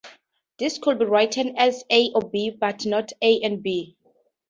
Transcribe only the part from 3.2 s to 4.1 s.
A and B".